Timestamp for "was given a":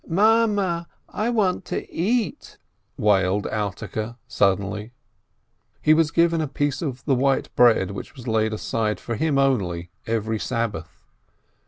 5.93-6.47